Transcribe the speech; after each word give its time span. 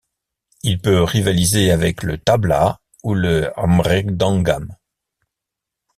Il 0.63 0.81
peut 0.81 1.03
rivaliser 1.03 1.69
avec 1.69 2.01
le 2.01 2.17
tablâ 2.17 2.81
ou 3.03 3.13
le 3.13 3.51
mridangam. 3.55 4.75